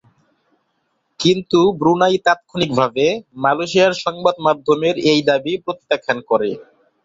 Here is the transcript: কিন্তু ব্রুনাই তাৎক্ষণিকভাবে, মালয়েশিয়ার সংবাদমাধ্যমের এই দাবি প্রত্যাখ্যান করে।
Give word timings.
কিন্তু 1.19 1.59
ব্রুনাই 1.79 2.17
তাৎক্ষণিকভাবে, 2.25 3.05
মালয়েশিয়ার 3.35 3.93
সংবাদমাধ্যমের 4.03 4.95
এই 5.11 5.21
দাবি 5.29 5.53
প্রত্যাখ্যান 5.65 6.17
করে। 6.29 6.49